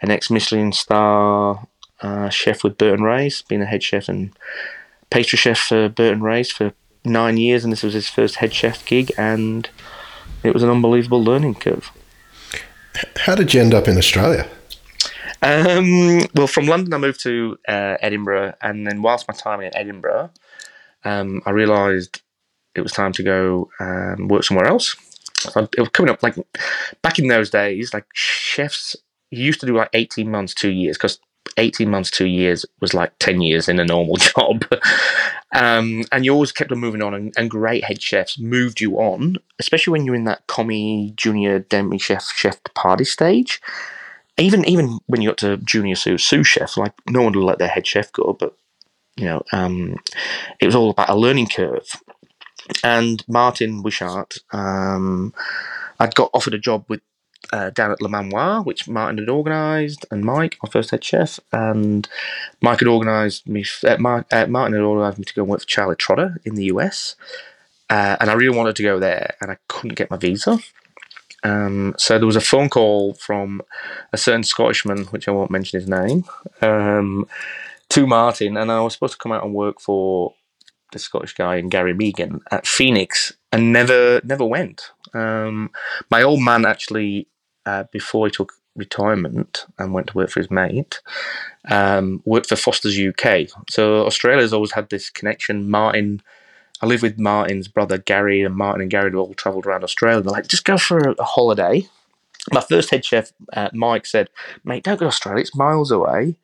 [0.00, 1.66] an ex Michelin star
[2.00, 4.36] uh, chef with Burton Race, being a head chef and
[5.10, 6.72] pastry chef for Burton Race for
[7.04, 9.68] nine years, and this was his first head chef gig, and
[10.42, 11.90] it was an unbelievable learning curve.
[13.16, 14.48] How did you end up in Australia?
[15.42, 19.74] Um, well, from London, I moved to uh, Edinburgh, and then whilst my time in
[19.76, 20.30] Edinburgh,
[21.04, 22.22] um, I realised
[22.74, 24.96] it was time to go um, work somewhere else
[25.46, 26.36] it was coming up like
[27.02, 28.96] back in those days, like chefs
[29.30, 31.18] used to do like 18 months, two years, because
[31.56, 34.64] 18 months, two years was like 10 years in a normal job.
[35.54, 38.96] um, and you always kept on moving on, and, and, great head chefs moved you
[38.96, 43.60] on, especially when you're in that commis, junior, demi chef, chef party stage.
[44.38, 47.68] Even even when you got to junior sous, chef, like no one would let their
[47.68, 48.56] head chef go, but
[49.16, 49.96] you know, um,
[50.60, 51.86] it was all about a learning curve
[52.82, 55.34] and Martin Wishart, um,
[55.98, 57.00] I'd got offered a job with
[57.52, 61.40] uh, down at Le Manoir, which Martin had organised, and Mike, my first head chef,
[61.52, 62.08] and
[62.60, 63.64] Mike had organised me.
[63.84, 63.96] Uh,
[64.30, 67.16] uh, Martin had organised me to go and work for Charlie Trotter in the US,
[67.90, 70.58] uh, and I really wanted to go there, and I couldn't get my visa.
[71.44, 73.62] Um, so there was a phone call from
[74.12, 76.24] a certain Scottishman, which I won't mention his name,
[76.60, 77.26] um,
[77.90, 80.34] to Martin, and I was supposed to come out and work for
[80.92, 84.90] the Scottish guy and Gary Mehigan at Fenix and never never went.
[85.14, 85.70] Um,
[86.10, 87.28] my old man actually,
[87.66, 91.00] uh, before he took retirement and went to work for his mate,
[91.70, 93.48] um, worked for Foster's UK.
[93.68, 95.70] So Australia's always had this connection.
[95.70, 96.22] Martin,
[96.82, 100.20] I live with Martin's brother Gary, and Martin and Gary have all travelled around Australia.
[100.20, 101.88] They're like, just go for a, holiday.
[102.52, 104.28] My first head chef, uh, Mike, said,
[104.64, 105.42] "Mate, don't go to Australia.
[105.42, 106.36] It's miles away."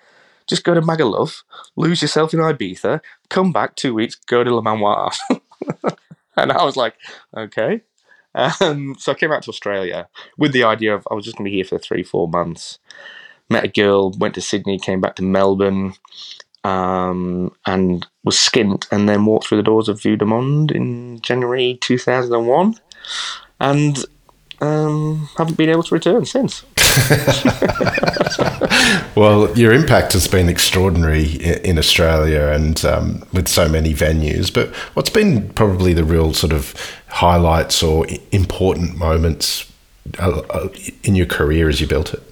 [0.47, 1.43] Just go to Magaluf,
[1.77, 5.13] lose yourself in Ibiza, come back two weeks, go to Le Manoir.
[6.39, 6.95] and I was like,
[7.37, 7.83] okay.
[8.35, 11.45] Um, so I came out to Australia with the idea of I was just going
[11.45, 12.79] to be here for three, four months.
[13.51, 15.93] Met a girl, went to Sydney, came back to Melbourne,
[16.69, 21.21] um, and was skint, and then walked through the doors of Vue de Monde in
[21.21, 22.75] January 2001.
[23.61, 24.05] And
[24.61, 26.65] um, haven't been able to return since.
[29.17, 31.25] well, your impact has been extraordinary
[31.65, 34.53] in Australia and um, with so many venues.
[34.53, 36.75] But what's been probably the real sort of
[37.09, 39.71] highlights or important moments
[40.19, 40.69] uh, uh,
[41.05, 42.23] in your career as you built it?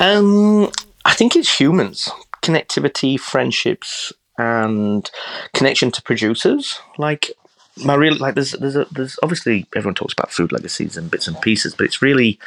[0.00, 0.70] Um,
[1.04, 2.10] I think it's humans,
[2.48, 5.10] connectivity, friendships, and
[5.52, 6.80] connection to producers.
[6.96, 7.30] Like
[7.84, 11.28] my real like there's there's a, there's obviously everyone talks about food legacies and bits
[11.28, 12.38] and pieces, but it's really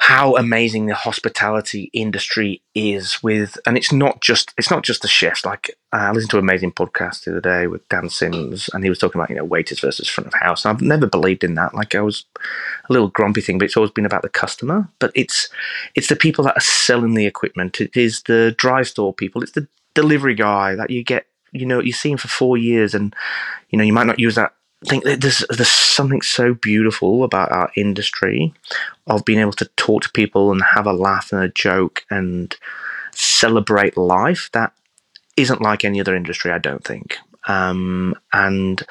[0.00, 5.08] how amazing the hospitality industry is with and it's not just it's not just the
[5.08, 5.44] chefs.
[5.44, 8.82] Like uh, i listened to an amazing podcast the other day with dan sims and
[8.82, 10.64] he was talking about you know waiters versus front of house.
[10.64, 11.74] And i've never believed in that.
[11.74, 12.24] Like i was
[12.88, 14.88] a little grumpy thing but it's always been about the customer.
[15.00, 15.50] But it's
[15.94, 17.78] it's the people that are selling the equipment.
[17.78, 19.42] It is the dry store people.
[19.42, 22.94] It's the delivery guy that you get you know you see him for four years
[22.94, 23.14] and
[23.68, 27.52] you know you might not use that I think there's there's something so beautiful about
[27.52, 28.54] our industry
[29.06, 32.56] of being able to talk to people and have a laugh and a joke and
[33.12, 34.72] celebrate life that
[35.36, 37.18] isn't like any other industry, I don't think.
[37.46, 38.82] Um, and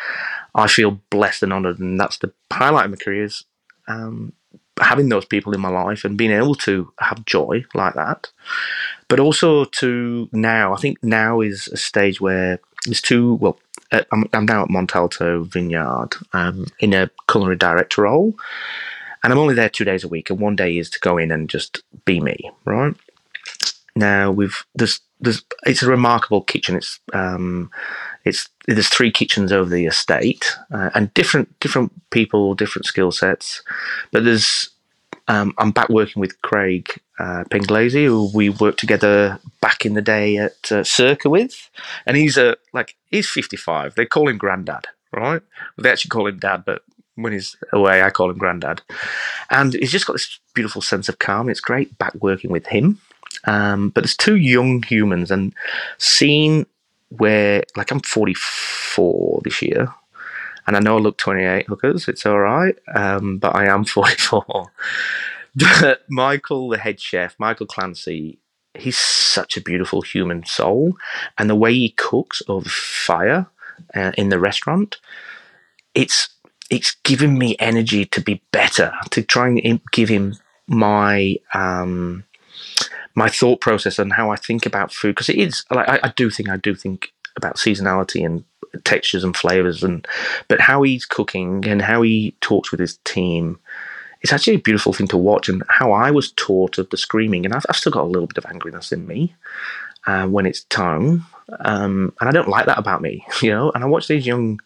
[0.56, 3.44] I feel blessed and honored, and that's the highlight of my career is
[3.88, 4.34] um,
[4.80, 8.32] having those people in my life and being able to have joy like that.
[9.08, 13.60] But also to now, I think now is a stage where there's two, well,
[13.92, 18.36] uh, I'm, I'm now at Montalto Vineyard um, in a culinary director role,
[19.24, 21.32] and I'm only there two days a week, and one day is to go in
[21.32, 22.96] and just be me, right?
[23.96, 26.76] Now we've there's there's it's a remarkable kitchen.
[26.76, 27.70] It's um,
[28.26, 33.62] it's there's three kitchens over the estate, uh, and different different people, different skill sets,
[34.12, 34.70] but there's
[35.30, 36.90] um, I'm back working with Craig
[37.20, 41.70] uh, Penglesy, who we worked together back in the day at uh, Circa with,
[42.08, 43.94] and he's a like he's 55.
[43.94, 45.42] They call him Grandad, right?
[45.78, 46.82] They actually call him Dad, but
[47.14, 48.82] when he's away, I call him Grandad.
[49.52, 51.48] And he's just got this beautiful sense of calm.
[51.48, 53.00] It's great back working with him.
[53.46, 55.54] Um, but there's two young humans, and
[56.00, 56.66] seeing
[57.10, 59.94] where, like, I'm 44 this year,
[60.68, 64.72] and I know I look 28 hookers, it's all right, um, but I am 44.
[65.56, 68.40] but Michael, the head chef, Michael Clancy,
[68.74, 70.96] he's such a beautiful human soul,
[71.38, 73.48] and the way he cooks over fire
[73.96, 74.98] uh, in the restaurant,
[75.96, 76.30] it's
[76.70, 80.36] it's given me energy to be better, to try and give him
[80.68, 82.24] my um,
[83.16, 86.14] my thought process and how I think about food because it is like I, I,
[86.16, 88.44] do think I do think about seasonality and
[88.84, 90.08] textures and flavors and
[90.48, 93.60] but how he's cooking and how he talks with his team
[94.22, 97.46] it's actually a beautiful thing to watch and how I was taught of the screaming.
[97.46, 99.34] And I've, I've still got a little bit of angriness in me
[100.08, 101.26] uh, when it's time
[101.60, 103.72] um, and I don't like that about me you know?
[103.74, 104.60] And I watch these young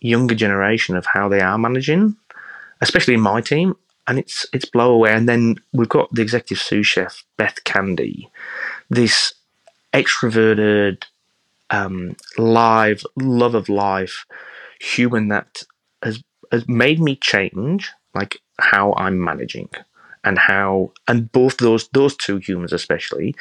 [0.00, 2.16] younger generation of how they are managing,
[2.80, 3.74] especially in my team,
[4.06, 5.12] and it's it's blow away.
[5.12, 8.30] And then we've got the executive sous chef Beth Candy,
[8.90, 9.34] this
[9.92, 11.04] extroverted,
[11.70, 14.24] um, live love of life
[14.80, 15.62] human that
[16.02, 19.68] has has made me change like how I'm managing
[20.24, 23.34] and how and both those those two humans especially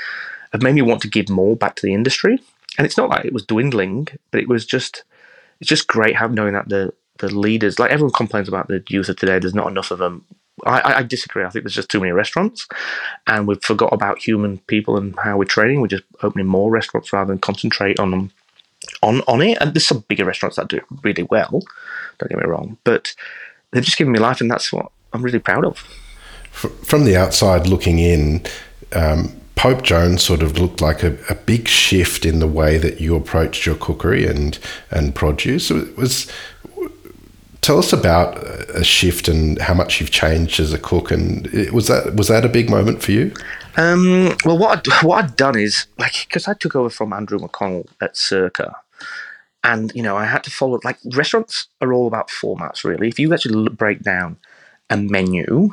[0.52, 2.40] have made me want to give more back to the industry.
[2.78, 5.04] And it's not like it was dwindling, but it was just
[5.60, 9.08] it's just great having knowing that the the leaders, like everyone complains about the youth
[9.10, 10.26] of today, there's not enough of them.
[10.66, 11.44] I, I disagree.
[11.44, 12.68] I think there's just too many restaurants,
[13.28, 15.82] and we've forgot about human people and how we're training.
[15.82, 18.32] We're just opening more restaurants rather than concentrate on
[19.04, 19.58] on on it.
[19.60, 21.62] And there's some bigger restaurants that do it really well.
[22.20, 23.14] Don't get me wrong, but
[23.72, 25.80] they've just given me life, and that's what I'm really proud of.
[26.52, 28.46] From the outside looking in,
[28.94, 33.02] um, Pope Joan's sort of looked like a, a, big shift in the way that
[33.02, 34.58] you approached your cookery and
[34.92, 35.70] and produce.
[35.70, 36.32] It was
[37.66, 38.38] tell us about
[38.76, 41.10] a shift and how much you've changed as a cook.
[41.10, 43.34] And was that was that a big moment for you?
[43.76, 47.40] Um, well, what i what I'd done is like because I took over from Andrew
[47.40, 48.76] McConnell at Circa.
[49.64, 53.08] And you know, I had to follow like restaurants are all about formats, really.
[53.08, 54.38] If you actually break down
[54.92, 55.72] a menu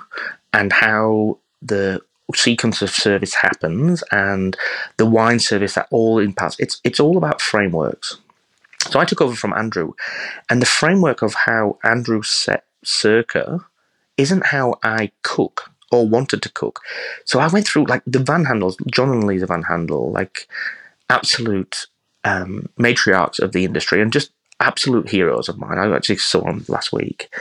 [0.55, 2.01] and how the
[2.35, 4.57] sequence of service happens and
[4.97, 8.17] the wine service that all impacts it's it's all about frameworks
[8.91, 9.93] so i took over from andrew
[10.51, 13.61] and the framework of how andrew set circa
[14.17, 16.81] isn't how i cook or wanted to cook.
[17.27, 20.49] So i went through like the van Haandels john and lisa van Haandel like
[21.11, 21.87] absolute
[22.25, 25.79] um, matriarchs of the industry and just absolute heroes of mine.
[25.79, 27.35] I actually saw them last week.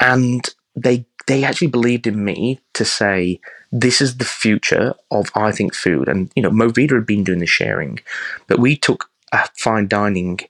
[0.00, 3.40] And they they actually believed in me to say
[3.70, 6.08] this is the future of I think food.
[6.08, 8.00] And you know, Movida had been doing the sharing,
[8.46, 10.40] but we took a fine dining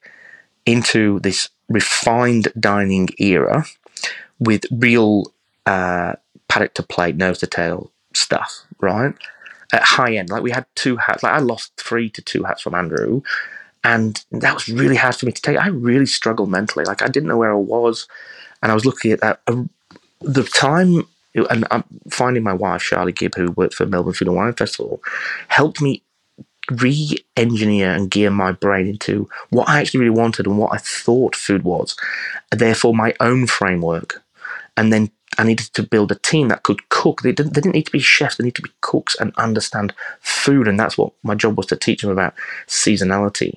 [0.67, 3.65] into this refined dining era
[4.39, 5.33] with real
[5.67, 6.15] uh,
[6.49, 9.15] paddock to plate, nose to tail stuff, right?
[9.73, 11.23] At high end, like we had two hats.
[11.23, 13.23] Like I lost three to two hats from Andrew,
[13.83, 15.57] and that was really hard for me to take.
[15.57, 16.85] I really struggled mentally.
[16.85, 18.07] Like I didn't know where I was,
[18.63, 19.41] and I was looking at that.
[20.21, 24.37] The time and I'm finding my wife, Charlie Gibb, who worked for Melbourne Food and
[24.37, 25.03] Wine Festival,
[25.49, 26.03] helped me
[26.71, 31.35] re-engineer and gear my brain into what I actually really wanted and what I thought
[31.35, 31.97] food was.
[32.51, 34.23] Therefore, my own framework,
[34.77, 37.23] and then I needed to build a team that could cook.
[37.23, 39.95] They didn't, they didn't need to be chefs; they need to be cooks and understand
[40.21, 40.69] food.
[40.69, 42.35] And that's what my job was to teach them about
[42.67, 43.55] seasonality.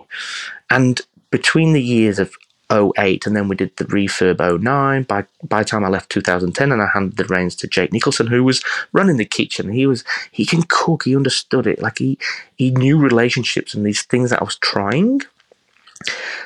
[0.70, 2.34] And between the years of
[2.72, 6.72] 08 and then we did the refurb 09 by by the time i left 2010
[6.72, 10.04] and i handed the reins to jake nicholson who was running the kitchen he was
[10.32, 12.18] he can cook he understood it like he
[12.56, 15.22] he knew relationships and these things that i was trying.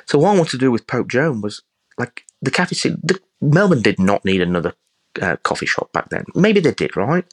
[0.05, 1.61] So what i wanted to do with pope joan was
[1.97, 4.73] like the cafe the, melbourne did not need another
[5.21, 6.25] uh, coffee shop back then.
[6.35, 7.25] Maybe they did, right?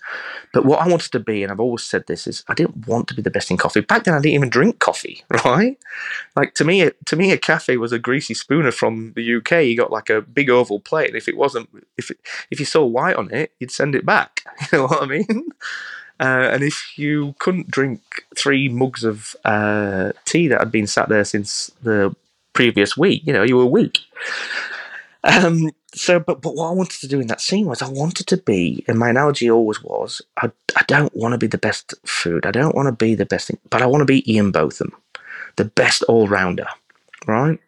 [0.52, 3.08] But what I wanted to be, and I've always said this, is I didn't want
[3.08, 3.80] to be the best in coffee.
[3.80, 5.78] Back then, I didn't even drink coffee, right?
[6.34, 9.64] Like to me, to me, a cafe was a greasy spooner from the UK.
[9.64, 12.18] You got like a big oval plate, and if it wasn't, if it,
[12.50, 14.40] if you saw white on it, you'd send it back.
[14.72, 15.50] You know what I mean?
[16.18, 18.00] Uh, and if you couldn't drink
[18.36, 22.14] three mugs of uh, tea that had been sat there since the
[22.52, 23.98] previous week, you know, you were weak.
[25.24, 28.26] Um, so, but but what I wanted to do in that scene was I wanted
[28.28, 31.94] to be, and my analogy always was, I, I don't want to be the best
[32.04, 32.46] food.
[32.46, 34.92] I don't want to be the best thing, but I want to be Ian Botham,
[35.56, 36.66] the best all rounder,
[37.26, 37.58] right?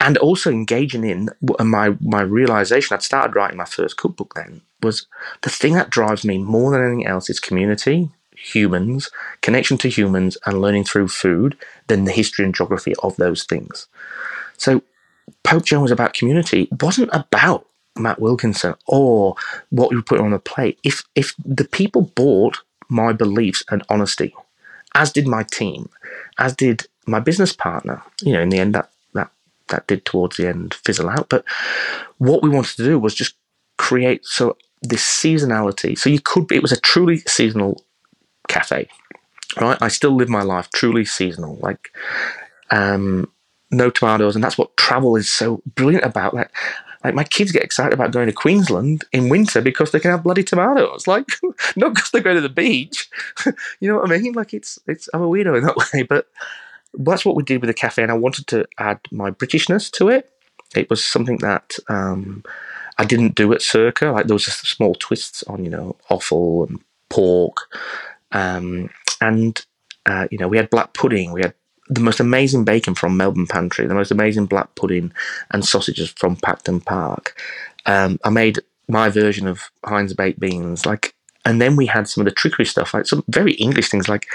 [0.00, 2.94] and also engaging in my my realization.
[2.94, 5.06] I'd started writing my first cookbook then was
[5.42, 9.10] the thing that drives me more than anything else is community, humans,
[9.42, 13.86] connection to humans, and learning through food than the history and geography of those things.
[14.58, 14.82] So
[15.44, 16.68] Pope Joan was about community.
[16.70, 19.34] It wasn't about Matt Wilkinson or
[19.70, 20.78] what you put on the plate.
[20.82, 24.34] If if the people bought my beliefs and honesty,
[24.94, 25.88] as did my team,
[26.38, 29.30] as did my business partner, you know, in the end that that
[29.68, 31.28] that did towards the end fizzle out.
[31.28, 31.44] But
[32.18, 33.34] what we wanted to do was just
[33.78, 35.96] create so this seasonality.
[35.96, 37.84] So you could be, it was a truly seasonal
[38.48, 38.88] cafe,
[39.60, 39.78] right?
[39.80, 41.94] I still live my life truly seasonal, like
[42.70, 43.30] um,
[43.72, 46.34] no tomatoes, and that's what travel is so brilliant about.
[46.34, 46.50] Like,
[47.02, 50.22] like my kids get excited about going to Queensland in winter because they can have
[50.22, 51.06] bloody tomatoes.
[51.12, 51.28] Like,
[51.76, 53.08] not because they go to the beach.
[53.80, 54.34] you know what I mean?
[54.34, 56.28] Like, it's it's I'm a weirdo in that way, but
[56.94, 60.08] that's what we did with the cafe, and I wanted to add my Britishness to
[60.08, 60.30] it.
[60.76, 62.44] It was something that um,
[62.98, 64.06] I didn't do at Circa.
[64.06, 67.56] Like there was just small twists on, you know, offal and pork,
[68.32, 69.64] um, and
[70.06, 71.32] uh, you know we had black pudding.
[71.32, 71.54] We had
[71.88, 75.12] the most amazing bacon from Melbourne Pantry, the most amazing black pudding
[75.50, 77.40] and sausages from Pacdon Park.
[77.86, 81.14] Um, I made my version of Heinz baked beans, like,
[81.44, 84.26] and then we had some of the trickery stuff, like some very English things, like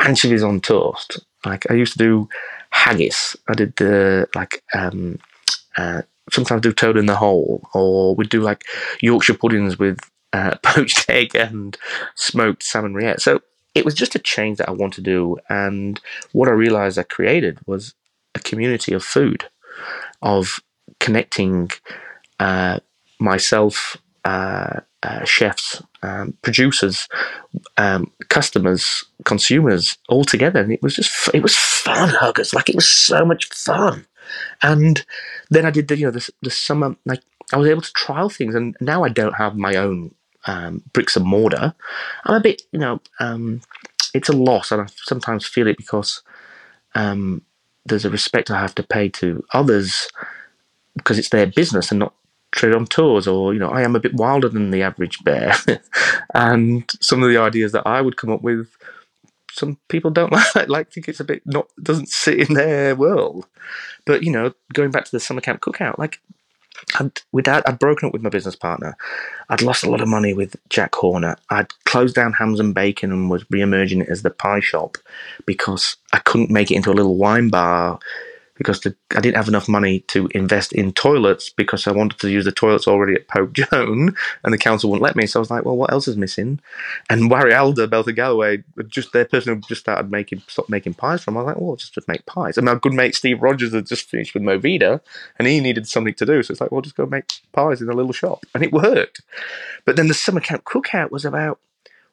[0.00, 1.20] anchovies on toast.
[1.44, 2.28] Like I used to do
[2.70, 3.36] haggis.
[3.48, 5.18] I did the like um,
[5.76, 8.64] uh, sometimes do toad in the hole, or we'd do like
[9.00, 9.98] Yorkshire puddings with
[10.32, 11.76] uh, poached egg and
[12.14, 13.20] smoked salmon rillette.
[13.20, 13.40] So
[13.74, 16.00] it was just a change that I wanted to do, and
[16.32, 17.94] what I realized I created was
[18.34, 19.44] a community of food,
[20.22, 20.60] of
[20.98, 21.70] connecting
[22.38, 22.80] uh,
[23.18, 27.08] myself, uh, uh, chefs, um, producers,
[27.76, 32.54] um, customers, consumers all together, and it was just it was fun, huggers.
[32.54, 34.06] Like it was so much fun.
[34.62, 35.04] And
[35.50, 38.28] then I did the you know the, the summer like I was able to trial
[38.28, 40.14] things, and now I don't have my own
[40.46, 41.74] um, bricks and mortar.
[42.24, 43.60] I'm a bit you know um,
[44.14, 46.22] it's a loss, and I sometimes feel it because
[46.94, 47.42] um,
[47.86, 50.08] there's a respect I have to pay to others
[50.96, 52.14] because it's their business and not
[52.52, 55.54] trade on tours or you know I am a bit wilder than the average bear
[56.34, 58.76] and some of the ideas that I would come up with
[59.52, 63.46] some people don't like like think it's a bit not doesn't sit in their world
[64.04, 66.20] but you know, going back to the summer camp cookout, like
[66.98, 68.96] I'd, with that, I'd broken up with my business partner.
[69.48, 71.36] I'd lost a lot of money with Jack Horner.
[71.50, 74.96] I'd closed down Hams and Bacon and was re-emerging it as the pie shop
[75.46, 77.98] because I couldn't make it into a little wine bar
[78.60, 82.30] because the, I didn't have enough money to invest in toilets because I wanted to
[82.30, 85.26] use the toilets already at Pope Joan and the council wouldn't let me.
[85.26, 86.60] So I was like, well, what else is missing?
[87.08, 91.24] And Wari Alder, Belter Galloway, just their person who just started making, stopped making pies
[91.24, 91.38] from.
[91.38, 92.58] I was like, well, just, just make pies.
[92.58, 95.00] And my good mate Steve Rogers had just finished with Movida
[95.38, 96.42] and he needed something to do.
[96.42, 98.44] So it's like, well, just go make pies in a little shop.
[98.54, 99.22] And it worked.
[99.86, 101.58] But then the summer camp cookout was about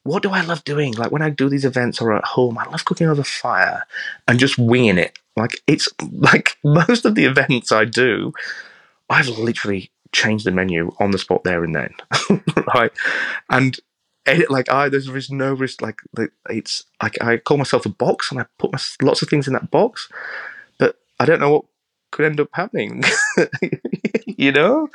[0.08, 0.94] what do I love doing?
[0.94, 3.84] Like when I do these events or at home, I love cooking over fire
[4.28, 5.20] and just winging it.
[5.38, 8.34] Like it's like most of the events I do,
[9.10, 11.94] I've literally changed the menu on the spot there and then,
[12.76, 12.92] right?
[13.50, 13.80] And
[14.26, 15.82] it, like I, there is no risk.
[15.82, 16.00] Like
[16.50, 19.54] it's like I call myself a box, and I put my, lots of things in
[19.54, 20.10] that box,
[20.80, 21.66] but I don't know what
[22.12, 23.04] could end up happening,
[24.26, 24.90] you know.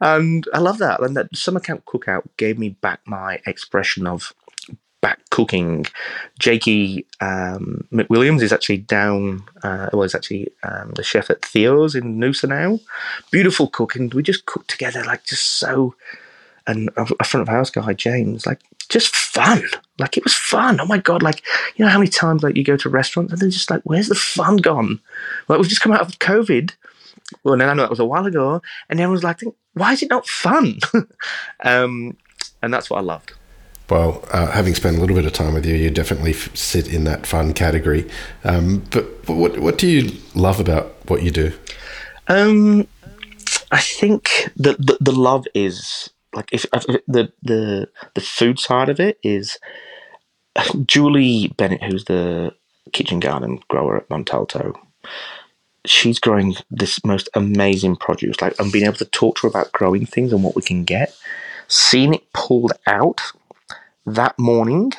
[0.00, 1.00] And I love that.
[1.00, 4.32] And that summer camp cookout gave me back my expression of
[5.02, 5.84] back cooking.
[6.38, 11.94] Jakey um, McWilliams is actually down, uh, well, he's actually um, the chef at Theo's
[11.94, 12.80] in Noosa now.
[13.30, 14.10] Beautiful cooking.
[14.14, 15.94] We just cooked together, like just so.
[16.64, 19.64] And a front of house guy, James, like just fun.
[19.98, 20.80] Like it was fun.
[20.80, 21.20] Oh my god!
[21.20, 21.42] Like
[21.74, 24.06] you know how many times like you go to restaurants and they're just like, where's
[24.06, 25.00] the fun gone?
[25.48, 26.72] Like we've just come out of COVID.
[27.42, 29.40] Well, and I know that was a while ago, and everyone's like,
[29.74, 30.78] why is it not fun?
[31.64, 32.16] um,
[32.62, 33.32] and that's what I loved.
[33.90, 36.92] Well, uh, having spent a little bit of time with you, you definitely f- sit
[36.92, 38.08] in that fun category.
[38.44, 41.52] Um, but what what do you love about what you do?
[42.28, 42.86] Um,
[43.70, 48.88] I think the, the, the love is like if, if, the the the food side
[48.88, 49.58] of it is
[50.86, 52.54] Julie Bennett, who's the
[52.92, 54.74] kitchen garden grower at Montalto.
[55.84, 58.40] She's growing this most amazing produce.
[58.40, 60.84] Like I'm being able to talk to her about growing things and what we can
[60.84, 61.16] get.
[61.66, 63.20] Seeing it pulled out
[64.06, 64.92] that morning,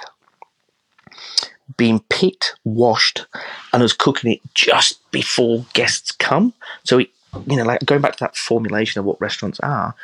[1.78, 3.26] being picked, washed,
[3.72, 6.54] and us cooking it just before guests come.
[6.84, 7.10] So, it,
[7.48, 9.96] you know, like going back to that formulation of what restaurants are,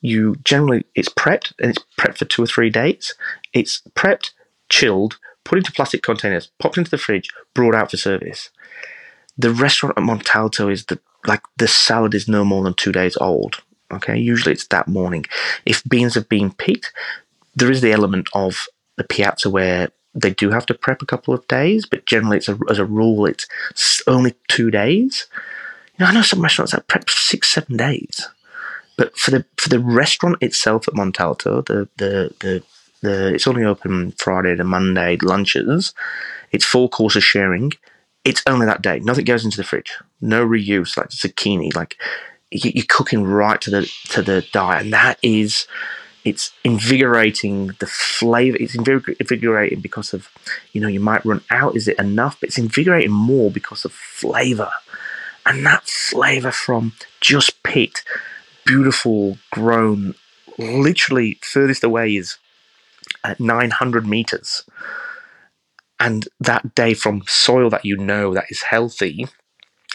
[0.00, 3.14] you generally, it's prepped and it's prepped for two or three days.
[3.52, 4.30] It's prepped,
[4.68, 8.50] chilled, put into plastic containers, popped into the fridge, brought out for service.
[9.38, 13.16] The restaurant at Montalto is the like the salad is no more than two days
[13.16, 13.62] old.
[13.92, 15.24] Okay, usually it's that morning.
[15.64, 16.92] If beans have been picked,
[17.56, 21.34] there is the element of the piazza where they do have to prep a couple
[21.34, 23.46] of days, but generally, it's a, as a rule, it's
[24.06, 25.26] only two days.
[25.98, 28.28] You know, I know some restaurants that prep six, seven days,
[28.96, 32.62] but for the for the restaurant itself at Montalto, the the the,
[33.02, 35.92] the it's only open Friday to Monday lunches.
[36.52, 37.72] It's four courses sharing.
[38.24, 39.00] It's only that day.
[39.00, 39.92] Nothing goes into the fridge.
[40.20, 41.74] No reuse like zucchini.
[41.74, 41.96] Like
[42.50, 45.66] you're cooking right to the to the diet, and that is
[46.26, 50.28] it's invigorating the flavor it's invigorating because of
[50.72, 52.38] you know you might run out is it enough?
[52.40, 54.70] But it's invigorating more because of flavor.
[55.46, 58.04] And that flavor from just picked
[58.64, 60.14] beautiful grown
[60.58, 62.36] literally furthest away is
[63.22, 64.64] at 900 meters.
[66.00, 69.26] And that day from soil that you know that is healthy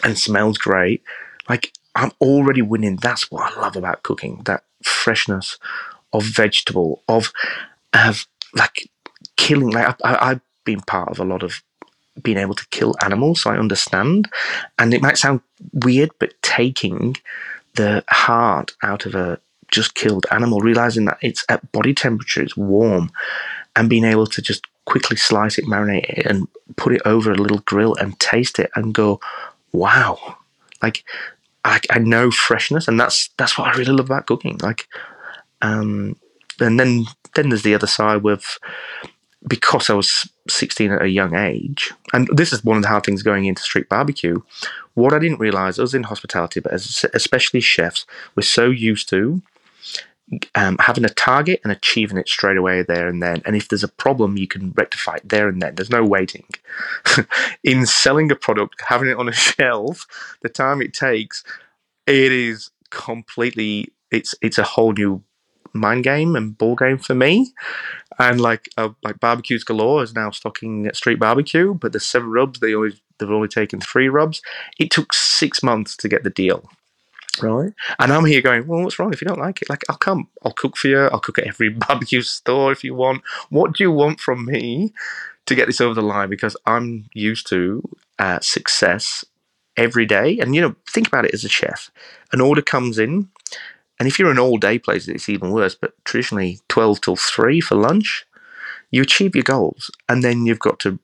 [0.02, 1.02] and smells great
[1.48, 2.96] like i'm already winning.
[2.96, 5.58] That's what i love about cooking that freshness
[6.12, 7.32] of vegetable, of
[7.92, 8.88] of like
[9.36, 9.70] killing.
[9.70, 11.62] Like I, have been part of a lot of
[12.22, 14.28] being able to kill animals, so I understand.
[14.78, 15.40] And it might sound
[15.72, 17.16] weird, but taking
[17.74, 19.40] the heart out of a
[19.70, 23.10] just killed animal, realizing that it's at body temperature, it's warm,
[23.74, 26.46] and being able to just quickly slice it, marinate it, and
[26.76, 29.20] put it over a little grill and taste it and go,
[29.72, 30.36] wow,
[30.82, 31.04] like
[31.64, 34.58] I, I know freshness, and that's that's what I really love about cooking.
[34.62, 34.86] Like
[35.62, 36.16] um,
[36.60, 37.04] and then
[37.34, 38.58] then there's the other side with
[39.48, 43.04] because I was 16 at a young age, and this is one of the hard
[43.04, 44.40] things going into street barbecue.
[44.94, 48.06] What I didn't realize, I was in hospitality, but as, especially chefs,
[48.36, 49.42] we're so used to
[50.54, 53.42] um, having a target and achieving it straight away there and then.
[53.44, 55.74] And if there's a problem, you can rectify it there and then.
[55.74, 56.44] There's no waiting.
[57.64, 60.06] in selling a product, having it on a shelf,
[60.42, 61.44] the time it takes,
[62.06, 63.92] it is completely.
[64.10, 65.22] It's it's a whole new
[65.72, 67.52] mind game and ball game for me.
[68.18, 72.60] And like uh, like barbecues galore is now stocking street barbecue, but the seven rubs
[72.60, 74.42] they always they've only taken three rubs.
[74.78, 76.68] It took six months to get the deal.
[77.40, 78.66] Right, and I'm here going.
[78.66, 79.70] Well, what's wrong if you don't like it?
[79.70, 80.28] Like, I'll come.
[80.44, 81.00] I'll cook for you.
[81.06, 83.22] I'll cook at every barbecue store if you want.
[83.48, 84.92] What do you want from me
[85.46, 86.28] to get this over the line?
[86.28, 87.82] Because I'm used to
[88.18, 89.24] uh, success
[89.76, 90.38] every day.
[90.38, 91.90] And you know, think about it as a chef.
[92.32, 93.28] An order comes in,
[94.02, 97.60] and if you're an all day place, it's even worse, but traditionally 12 till 3
[97.60, 98.26] for lunch,
[98.90, 99.92] you achieve your goals.
[100.08, 100.98] And then you've got to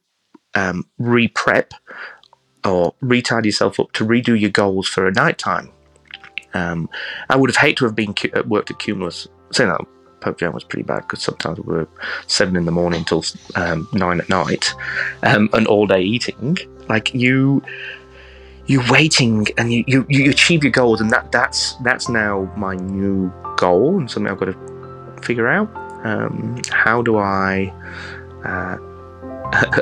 [0.56, 1.74] um, re prep
[2.64, 5.70] or retard yourself up to redo your goals for a night time.
[6.54, 6.90] Um,
[7.30, 9.28] I would have hated to have been uh, worked at Cumulus.
[9.52, 9.82] Saying that,
[10.20, 11.88] Pope Joan was pretty bad because sometimes we were
[12.26, 13.24] seven in the morning till
[13.54, 14.74] um, nine at night,
[15.22, 16.58] um, and all day eating.
[16.88, 17.62] Like you,
[18.68, 22.76] you're waiting and you, you, you achieve your goals and that that's that's now my
[22.76, 25.74] new goal and something I've got to figure out.
[26.04, 27.72] Um, how do I
[28.44, 28.76] uh,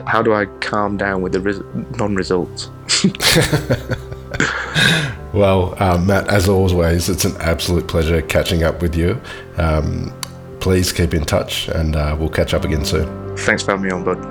[0.07, 1.61] how do I calm down with the res-
[1.99, 2.71] non-results?
[5.35, 9.21] well, um, Matt, as always, it's an absolute pleasure catching up with you.
[9.57, 10.13] Um,
[10.61, 13.37] please keep in touch, and uh, we'll catch up again soon.
[13.39, 14.23] Thanks for having me on, bud.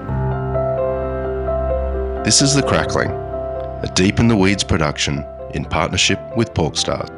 [2.26, 3.25] This is the crackling
[3.82, 7.10] a Deep in the Weeds production in partnership with Porkstars.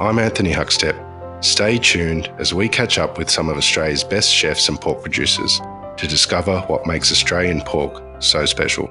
[0.00, 1.04] I'm Anthony Huckstep.
[1.42, 5.60] Stay tuned as we catch up with some of Australia's best chefs and pork producers
[5.96, 8.90] to discover what makes Australian pork so special.